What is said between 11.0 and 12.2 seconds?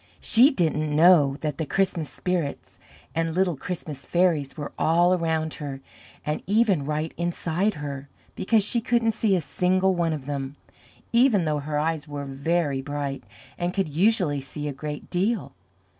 even though her eyes